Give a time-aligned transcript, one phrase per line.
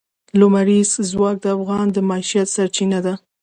[0.39, 3.13] لمریز ځواک د افغانانو د معیشت سرچینه ده.